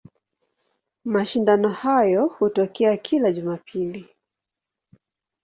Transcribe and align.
Mashindano 1.05 1.69
hayo 1.69 2.27
hutokea 2.27 2.97
kila 2.97 3.31
Jumapili. 3.31 4.09